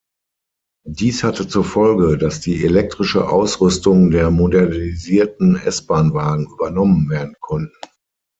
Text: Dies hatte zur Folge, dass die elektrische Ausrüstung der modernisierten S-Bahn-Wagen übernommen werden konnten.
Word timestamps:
Dies 0.89 1.23
hatte 1.23 1.47
zur 1.47 1.63
Folge, 1.63 2.17
dass 2.17 2.39
die 2.39 2.65
elektrische 2.65 3.29
Ausrüstung 3.29 4.09
der 4.09 4.31
modernisierten 4.31 5.57
S-Bahn-Wagen 5.57 6.47
übernommen 6.47 7.07
werden 7.07 7.35
konnten. 7.39 7.69